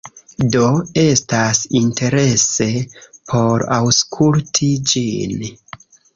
[0.53, 0.61] Do,
[1.01, 2.67] estas interese
[3.33, 5.39] por aŭskulti ĝin